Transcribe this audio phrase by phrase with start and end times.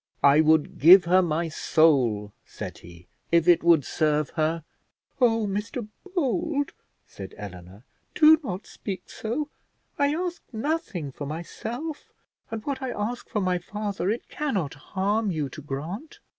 [0.23, 4.63] "I would give her my soul," said he, "if it would serve her."
[5.19, 6.71] "Oh, Mr Bold,"
[7.05, 7.83] said Eleanor,
[8.15, 9.49] "do not speak so;
[9.99, 12.11] I ask nothing for myself;
[12.49, 16.17] and what I ask for my father, it cannot harm you to grant."